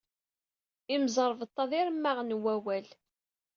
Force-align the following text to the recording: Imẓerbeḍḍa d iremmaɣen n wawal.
Imẓerbeḍḍa 0.95 1.63
d 1.69 1.71
iremmaɣen 1.79 2.33
n 2.35 2.39
wawal. 2.43 2.87